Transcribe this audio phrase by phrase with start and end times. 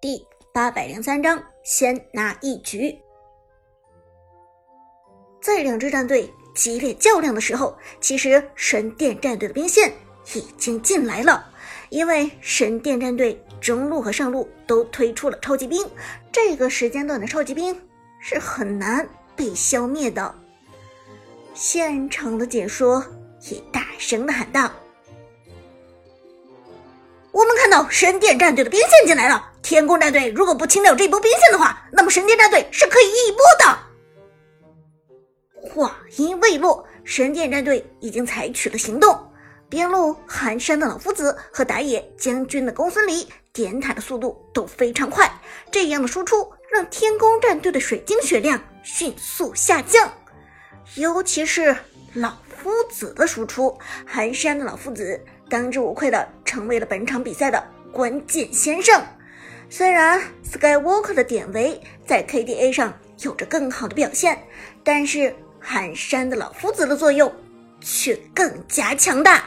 [0.00, 2.98] 第八百零三章，先拿一局。
[5.42, 9.92] 在两支战队激烈较量的时候，其实神殿战队的兵线
[10.32, 11.46] 已经进来了。
[11.90, 15.86] 因为神殿战队中路和上路都推出了超级兵，
[16.32, 17.78] 这个时间段的超级兵
[18.22, 19.06] 是很难
[19.36, 20.34] 被消灭的。
[21.52, 23.04] 现场的解说
[23.50, 24.72] 也大声的喊道
[27.32, 33.78] ：“我们看到神殿战队的兵线进来了，天宫战队如果不清掉这波兵线的话，那么神殿战队是可以一波的。”
[35.62, 39.16] 话音未落，神殿战队已经采取了行动。
[39.68, 45.30] 边路寒山的老夫子和打野将军的公孙离点塔的速度都非常快，
[45.70, 50.12] 这样的输出让天宫战队的水晶血量迅速下降。
[50.96, 51.76] 尤其是
[52.14, 59.00] 老夫子的输出，寒山的老夫子当之无愧的成为了本场比赛的关键先生。
[59.70, 64.46] 虽然 Skywalker 的典韦在 KDA 上有着更好的表现，
[64.84, 65.34] 但是。
[65.62, 67.30] 寒山的老夫子的作用
[67.82, 69.44] 却更加强大。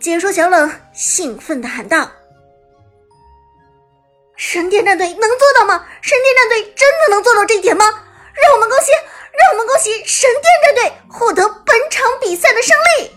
[0.00, 2.10] 解说小冷兴奋地喊道
[4.34, 5.86] ：“神殿战队能做到吗？
[6.02, 7.84] 神殿战队真的能做到这一点吗？
[7.84, 8.90] 让我们恭喜，
[9.38, 13.12] 让我们恭喜神殿战队获得本场比赛的胜利！”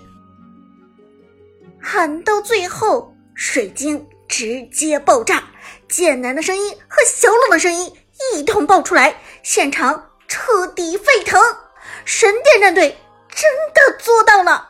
[1.81, 5.43] 喊到最后，水晶直接爆炸，
[5.87, 7.93] 剑南的声音和小冷的声音
[8.33, 11.39] 一同爆出来，现场彻底沸腾。
[12.05, 12.97] 神殿战队
[13.29, 14.69] 真的做到了！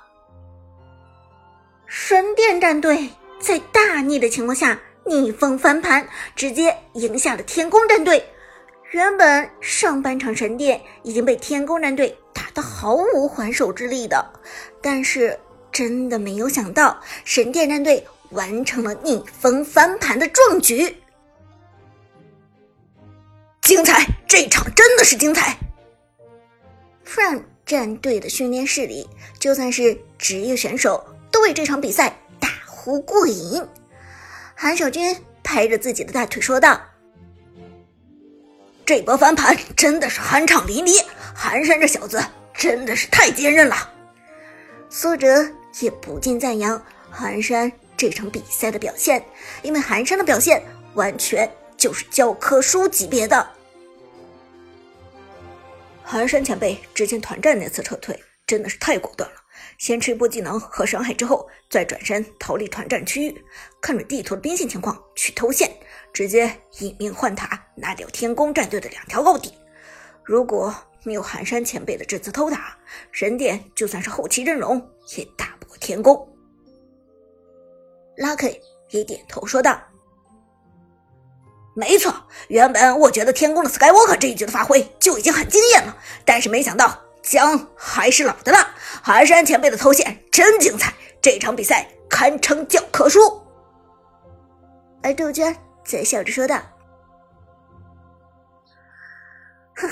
[1.88, 3.10] 神殿战队
[3.40, 8.28] 在大逆的情况下逆风翻盘，直接赢下了天宫战队。
[8.92, 14.34] 原本上半场神殿已经被天宫战队打得毫无还手之力的，
[14.82, 15.40] 但是
[15.72, 20.96] 真的没有想到神殿战队完成了逆风翻盘的壮举。
[23.62, 24.06] 精彩！
[24.28, 25.56] 这场真的是精彩
[27.06, 29.08] FRM 战队的训练室里，
[29.40, 33.64] 就算是职业选手都为这场比赛大呼过瘾。
[34.56, 36.82] 韩小军拍着自己的大腿说道
[38.84, 42.20] ：“这波翻盘真的是酣畅淋漓，寒山这小子
[42.56, 43.94] 真的是太坚韧了。”
[44.90, 45.48] 苏哲
[45.80, 47.72] 也不禁赞扬寒山
[48.04, 49.24] 这场比赛的表现，
[49.62, 50.62] 因为寒山的表现
[50.96, 53.50] 完全就是教科书级别的。
[56.04, 59.38] 寒山前辈之前团战那次撤退真的是太果断了，
[59.78, 63.46] 先吃一波技能和伤害之后，再转身逃离团战区域，
[63.80, 65.72] 看着地图的兵线情况去偷线，
[66.12, 69.54] 直接以命换塔拿掉天宫战队的两条高地。
[70.26, 72.78] 如果没有寒山前辈的这次偷塔，
[73.14, 74.76] 神殿就算是后期阵容
[75.16, 76.28] 也打不过天宫。
[78.18, 78.60] Lucky
[78.90, 79.80] 也点头说道。
[81.76, 82.14] 没错，
[82.50, 93.42] 原本我觉得天宫的 Skywalker 这一局的发挥就已经很惊艳了，但是没想到姜还是老的辣，寒山前辈的头衔真精彩，这场比赛堪称教科书。
[95.02, 96.58] 而杜鹃则笑着说道
[99.76, 99.90] ：“哼，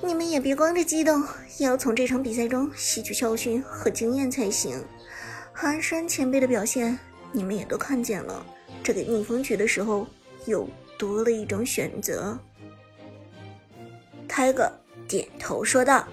[0.00, 1.26] 你们也别光着激动，
[1.58, 4.86] 要从这场比赛中吸取教训和经验才行。
[5.62, 6.98] 寒山前辈的表现
[7.30, 8.44] 你们也都看见了，
[8.82, 10.04] 这个逆风局的时候。”
[10.46, 10.68] 又
[10.98, 12.36] 多了一种选择。
[14.26, 14.68] 泰哥
[15.06, 16.04] 点头说道：“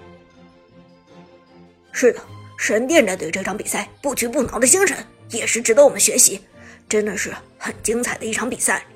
[1.90, 2.20] 是的，
[2.56, 4.96] 神殿战队这场比赛不屈不挠的精神
[5.30, 6.40] 也是值得我们学习，
[6.88, 8.86] 真的是很精彩的一场比赛。”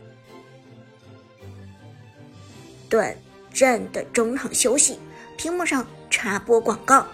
[2.89, 3.13] 短
[3.53, 5.01] 暂的中场休息，
[5.37, 7.05] 屏幕上插播广告，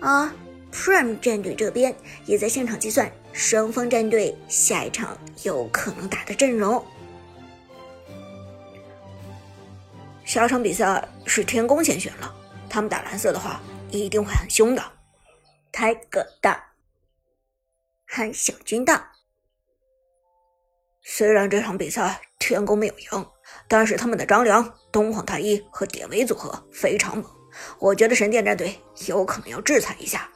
[0.00, 0.30] 啊
[0.76, 6.84] Prime 战队这边也在现场计算双方战队下一场有可能打的阵容。
[10.26, 12.32] 下场比赛是天宫先选了，
[12.68, 13.60] 他们打蓝色的话
[13.90, 14.82] 一定会很凶的。
[15.72, 16.54] 泰戈道，
[18.06, 19.12] 韩小军大。
[21.02, 23.26] 虽然这场比赛天宫没有赢，
[23.66, 27.24] 但是他们的张良、东皇太一和典韦组合非常猛，
[27.78, 30.30] 我觉得神殿战队有可能要制裁一下。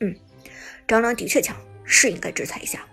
[0.00, 0.14] 嗯，
[0.86, 2.86] 张良的确强，是应该制裁一下。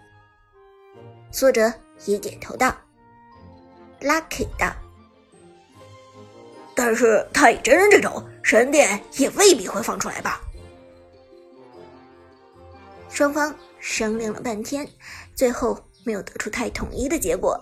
[1.32, 1.74] 苏哲
[2.06, 2.76] 也点头道。
[4.02, 4.76] Lucky 的，
[6.76, 10.42] 但是太乙真人这种神殿也未必会放出来吧？
[13.10, 14.88] 双方商量了半天，
[15.36, 17.62] 最后没有得出太统一的结果。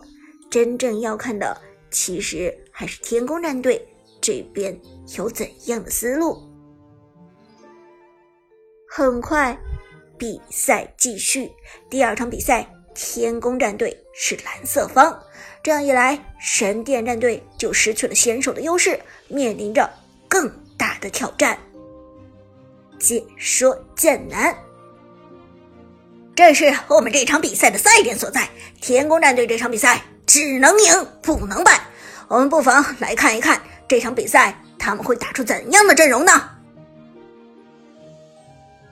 [0.49, 1.59] 真正要看的，
[1.91, 3.87] 其实还是天宫战队
[4.21, 4.79] 这边
[5.17, 6.48] 有怎样的思路。
[8.99, 9.57] 很快，
[10.17, 11.49] 比赛继续，
[11.89, 15.17] 第二场比赛天宫战队是蓝色方，
[15.63, 18.99] 这样一来，神殿战队就失去了先手的优势，
[19.29, 19.89] 面临着
[20.27, 21.57] 更大的挑战。
[22.99, 24.53] 解说剑南，
[26.35, 28.49] 这是我们这场比赛的赛点所在。
[28.81, 31.79] 天宫战队这场比赛只能赢不能败，
[32.27, 36.58] 我们不妨来看一看这场比赛他们会打出怎样的阵容呢？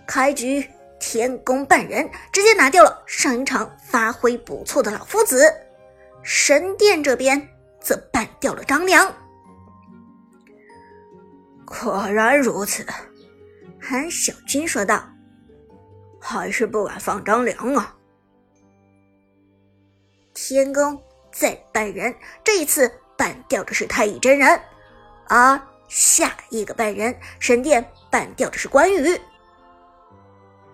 [0.08, 0.68] 开局。
[1.00, 5.54] 天宫半人直接拿掉了上一场发挥不错的老夫子，
[6.24, 7.40] 神殿这边
[7.80, 9.16] 则办掉了张良。
[11.68, 12.84] 果然如此，
[13.80, 15.08] 韩小军说道
[16.20, 17.96] ：“还是不敢放张良啊。”
[20.34, 21.00] 天宫
[21.32, 24.60] 再半人，这一次办掉的是太乙真人，
[25.28, 29.22] 而下一个半人神殿办掉的是关羽。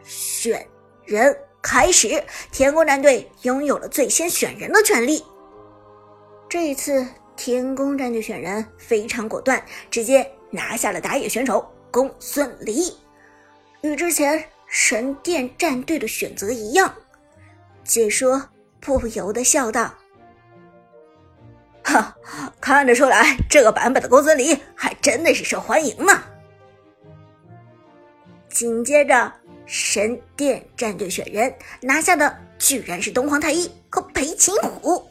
[0.03, 0.67] 选
[1.05, 5.23] 人开始，天宫战队拥有了最先选人的权利。
[6.49, 12.95] 这一次，天宫战队选人非常果断，直接拿下了打野选手公孙离。
[13.81, 16.93] 与之前神殿战队的选择一样，
[17.83, 19.93] 解说不由得笑道
[21.83, 22.15] ：“哈，
[22.61, 26.23] 看得出来，这个版本的公孙离还真的是受欢迎呢。”
[28.49, 29.31] 紧接着。
[29.65, 35.09] 神殿战队选人拿下的居然是东皇太一和裴擒虎，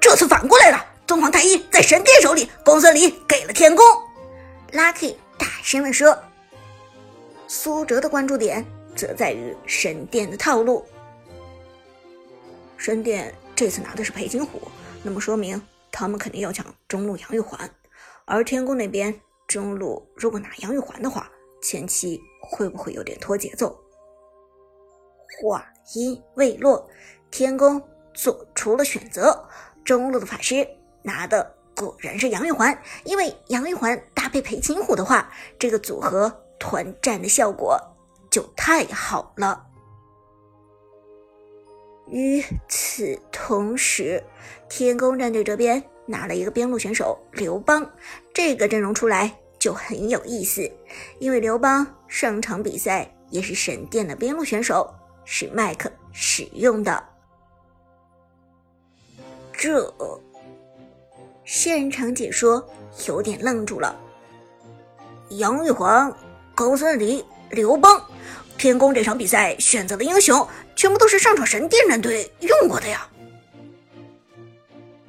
[0.00, 3.84] 这次反过来了，东皇太一在神殿手里，公孙离给了天宫。
[4.72, 6.16] Lucky 大声的说。
[7.48, 8.64] 苏哲的关注点
[8.94, 10.84] 则在于神殿的套路。
[12.76, 14.60] 神殿这次拿的是裴擒虎，
[15.02, 15.60] 那么说明
[15.90, 17.70] 他们肯定要抢中路杨玉环，
[18.24, 19.14] 而天宫那边
[19.46, 21.30] 中路如果拿杨玉环的话。
[21.66, 23.76] 前期会不会有点拖节奏？
[25.42, 25.66] 话
[25.96, 26.88] 音未落，
[27.28, 27.82] 天宫
[28.14, 29.44] 做出了选择，
[29.84, 30.64] 中路的法师
[31.02, 35.28] 拿的果然是杨玉环，因为杨玉环搭配裴擒虎的话，
[35.58, 37.76] 这个组合团战的效果
[38.30, 39.66] 就太好了。
[42.06, 44.22] 与此同时，
[44.68, 47.90] 天宫战队这边拿了一个边路选手刘邦，
[48.32, 49.36] 这个阵容出来。
[49.66, 50.70] 就很有意思，
[51.18, 54.88] 因为刘邦上场比赛也是神殿的边路选手，
[55.24, 57.04] 是麦克使用的。
[59.52, 59.92] 这
[61.44, 62.64] 现场解说
[63.08, 63.98] 有点愣住了。
[65.30, 66.14] 杨玉环、
[66.54, 68.00] 公孙离、刘邦，
[68.56, 70.46] 天宫这场比赛选择的英雄
[70.76, 73.04] 全部都是上场神殿战队用过的呀。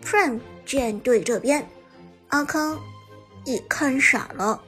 [0.03, 1.69] Prime 战队这边，
[2.29, 2.75] 阿康。
[3.47, 4.61] 也看傻了，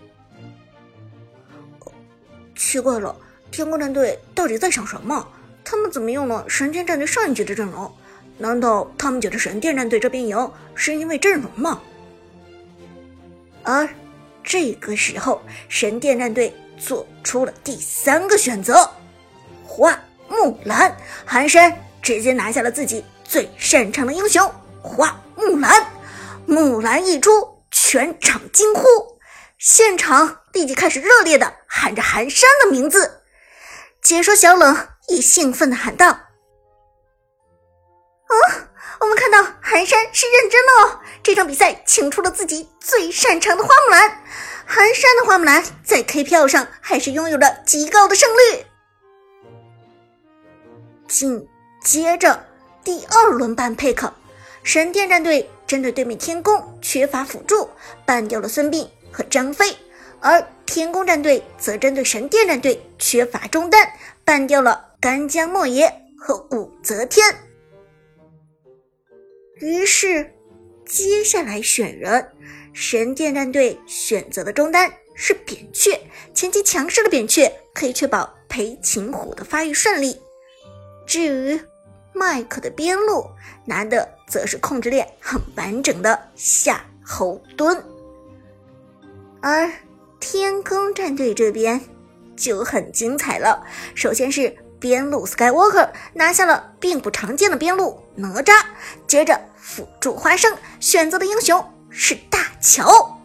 [2.56, 3.14] 奇怪了，
[3.52, 5.28] 天空战队到底在想什么？
[5.66, 7.94] 他们怎么用了神殿战队上一局的阵容？
[8.38, 11.82] 难道他们觉得神殿战队这边赢是因为阵容吗？
[13.64, 13.88] 而
[14.42, 18.90] 这个时候，神殿战队做出了第三个选择，
[19.66, 19.92] 花
[20.30, 24.50] 木兰，寒山直接拿下了自己最擅长的英雄
[24.82, 25.86] 花木兰，
[26.46, 27.30] 木兰一出。
[27.92, 28.84] 全场惊呼，
[29.58, 33.24] 现场立即开始热烈的喊着寒山的名字。
[34.00, 36.06] 解说小冷也兴奋的喊道
[38.30, 38.70] ：“啊，
[39.00, 41.00] 我们看到寒山是认真的哦！
[41.24, 44.24] 这场比赛请出了自己最擅长的花木兰，
[44.68, 48.68] 寒山的花木兰在 K 票上还是拥有着极高的胜率。”
[51.10, 51.50] 紧
[51.84, 52.46] 接着
[52.84, 54.12] 第二轮半 pick，
[54.62, 55.50] 神殿战队。
[55.70, 57.70] 针对对面天宫缺乏辅助，
[58.04, 59.68] 办掉了孙膑和张飞；
[60.20, 63.88] 而天宫战队则针对神殿战队缺乏中单，
[64.26, 67.24] 办掉了干将莫邪和武则天。
[69.60, 70.34] 于是，
[70.88, 72.32] 接下来选人，
[72.74, 76.00] 神殿战队选择的中单是扁鹊，
[76.34, 80.20] 前期强势的扁鹊可以确保裴擒虎的发育顺利。
[81.06, 81.62] 至于
[82.14, 83.26] 麦克的边路
[83.66, 84.08] 拿的。
[84.30, 87.82] 则是控制链很完整的夏侯惇，
[89.42, 89.68] 而
[90.20, 91.82] 天宫战队这边
[92.38, 93.66] 就很精彩了。
[93.96, 98.64] 首先是边路 Skywalker 拿下了并不常见的边路哪吒，
[99.08, 103.20] 接着辅助花生选择的英雄是大乔，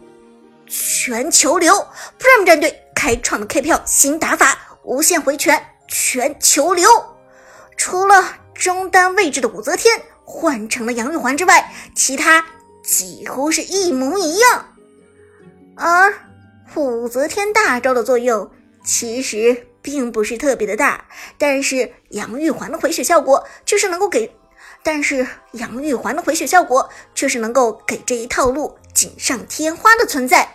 [0.65, 1.71] 全球流
[2.17, 6.89] Prime 战队开创的 K 票新打法无限回拳全球流，
[7.77, 10.01] 除了中单位置的武则天。
[10.27, 12.43] 换成了杨玉环之外，其他
[12.83, 14.75] 几乎是一模一样。
[15.75, 16.11] 而
[16.73, 18.49] 武则天大招的作用
[18.83, 21.05] 其实并不是特别的大，
[21.37, 24.35] 但是杨玉环的回血效果却是能够给，
[24.81, 30.49] 但是杨玉环的回血效果却是能够给这一套路锦上添花的存在。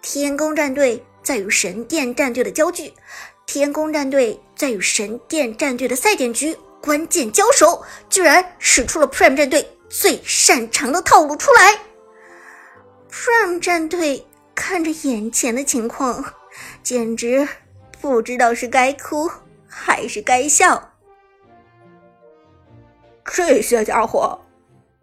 [0.00, 2.94] 天宫战队在与神殿战队的交距，
[3.46, 11.78] 天宫战队在与神殿战队的赛点局关键交手，居然使出了 Prime 战队最擅长的套路出来。
[13.08, 16.34] Prime 战队看着眼前的情况，
[16.82, 17.46] 简直
[18.00, 19.30] 不知道是该哭
[19.68, 20.90] 还是该笑。
[23.24, 24.38] 这些家伙，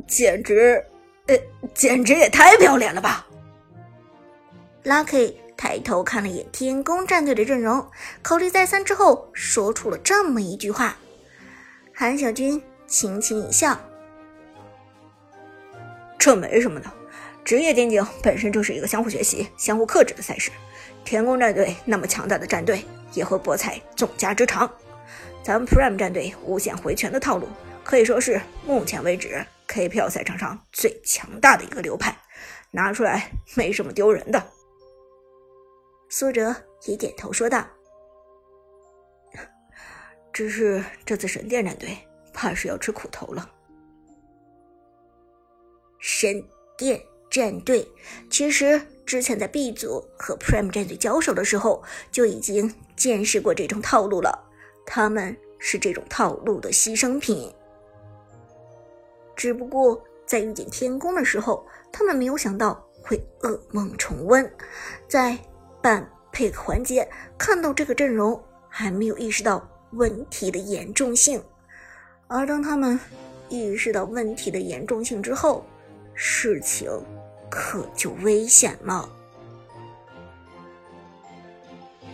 [0.05, 0.86] 简直，
[1.27, 1.38] 呃，
[1.74, 3.25] 简直也太不要脸了吧
[4.83, 7.89] ！Lucky 抬头看了眼天宫战队的阵容，
[8.21, 10.98] 考虑再三之后，说出了这么一句话。
[12.00, 13.77] 韩小军轻轻一笑
[16.18, 16.89] ：“这没什么的，
[17.44, 20.50] 职业电竞本身就是一个相互学习、相互克制的赛事。
[21.03, 24.74] 天宫战队那么强大的战队，也会博采众家之长。
[25.44, 27.50] 咱们 Prime 战队无限回拳的套路，
[27.84, 32.18] 可以说是目前为止 KPL 赛场上最强大的一个流派，
[32.72, 34.41] 拿出来没什么丢人的。”
[36.08, 37.68] 苏哲也点头说道
[40.39, 41.98] ：“只是这次神殿战队
[42.34, 43.51] 怕是要吃苦头了。”
[46.00, 46.41] 神
[46.77, 46.98] 殿
[47.29, 47.86] 战队
[48.29, 54.48] 其实之前在 B 组和 Prime 战队交手的时候就已经见识过这种套路了，
[54.86, 57.53] 他们是这种套路的牺牲品。
[59.36, 64.50] 只不过在遇见天宫的时候，他们没有想到会噩梦重温，
[65.05, 65.38] 在。
[65.81, 71.41] 半配合环节，看到这个阵容还没有意识到问题的严重性，
[72.27, 73.00] 而当他们
[73.50, 75.65] 意识到问题的严重性之后，
[76.13, 76.89] 事情
[77.50, 79.10] 可就危险了。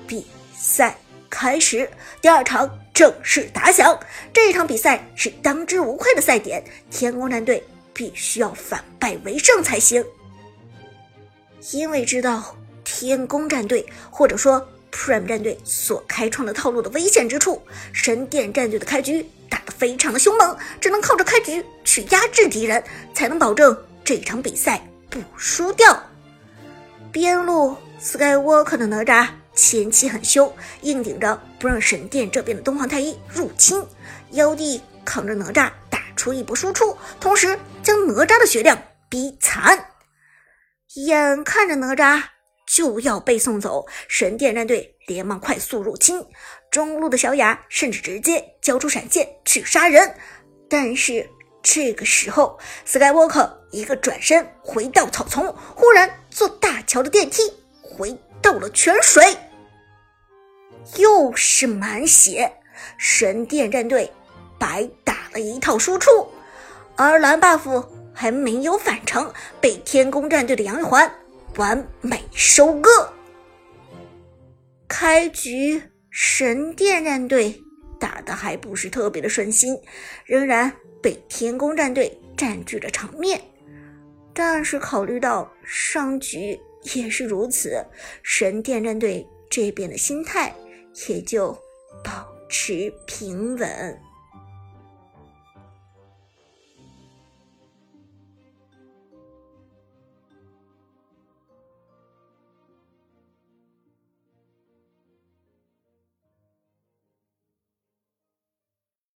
[0.08, 0.96] 比赛
[1.30, 1.90] 开始，
[2.22, 3.98] 第二场正式打响。
[4.32, 7.64] 这场比赛是当之无愧的赛点，天宫战队
[7.94, 10.04] 必须要反败为胜才行，
[11.72, 12.56] 因为知道。
[12.88, 14.66] 天宫战队或者说
[14.96, 17.62] Prime 战队所开创的套路的危险之处，
[17.92, 22.82] 神殿战队的开局打得非常的凶猛，只能靠着开局去压制敌人，
[23.14, 26.02] 才能保证这场比赛不输掉。
[27.12, 33.86] 边路 Skywalker 的哪吒前期很凶，硬顶着不让神殿这边的东皇太一入侵，
[34.32, 39.92] 妖帝扛着哪吒打出一波输出，同时将哪吒的血量逼残，
[40.96, 42.24] 眼看着哪吒。
[42.76, 46.22] 就要被送走，神殿战队连忙快速入侵，
[46.70, 50.14] 中路的小雅甚至直接交出闪现去杀人。
[50.70, 51.26] 但是
[51.64, 57.44] 这个时候，Skywalker 一个转身回到草丛，忽然坐大桥的电梯
[57.82, 59.24] 回到了泉水，
[60.98, 62.52] 又是满血，
[62.98, 64.12] 神殿战队
[64.60, 66.12] 白打了一套输出，
[66.98, 71.10] 而蓝 buff 还没有返程，被天宫战队的杨玉环。
[71.58, 72.90] 完美收割。
[74.88, 77.62] 开局神殿战队
[78.00, 79.78] 打的还不是特别的顺心，
[80.26, 80.72] 仍然
[81.02, 83.42] 被天宫战队占据了场面。
[84.34, 86.60] 但是考虑到上局
[86.94, 87.84] 也是如此，
[88.22, 90.54] 神殿战队这边的心态
[91.08, 91.52] 也就
[92.04, 94.00] 保持平稳。